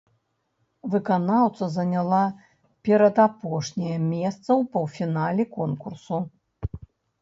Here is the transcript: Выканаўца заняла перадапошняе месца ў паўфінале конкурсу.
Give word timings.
Выканаўца 0.95 1.65
заняла 1.75 2.23
перадапошняе 2.91 3.95
месца 4.11 4.43
ў 4.59 4.61
паўфінале 4.75 5.43
конкурсу. 5.57 6.27